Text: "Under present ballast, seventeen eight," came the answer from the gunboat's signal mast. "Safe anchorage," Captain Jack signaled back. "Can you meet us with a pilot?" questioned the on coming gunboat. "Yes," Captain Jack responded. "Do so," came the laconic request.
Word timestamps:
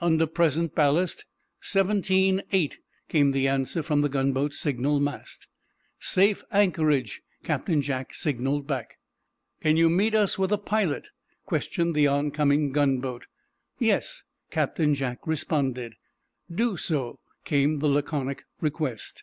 "Under 0.00 0.26
present 0.26 0.74
ballast, 0.74 1.26
seventeen 1.60 2.42
eight," 2.50 2.80
came 3.08 3.30
the 3.30 3.46
answer 3.46 3.84
from 3.84 4.00
the 4.00 4.08
gunboat's 4.08 4.58
signal 4.58 4.98
mast. 4.98 5.46
"Safe 6.00 6.42
anchorage," 6.50 7.22
Captain 7.44 7.80
Jack 7.80 8.12
signaled 8.12 8.66
back. 8.66 8.96
"Can 9.60 9.76
you 9.76 9.88
meet 9.88 10.12
us 10.12 10.36
with 10.40 10.50
a 10.50 10.58
pilot?" 10.58 11.10
questioned 11.44 11.94
the 11.94 12.08
on 12.08 12.32
coming 12.32 12.72
gunboat. 12.72 13.26
"Yes," 13.78 14.24
Captain 14.50 14.92
Jack 14.92 15.24
responded. 15.24 15.94
"Do 16.52 16.76
so," 16.76 17.20
came 17.44 17.78
the 17.78 17.86
laconic 17.86 18.42
request. 18.60 19.22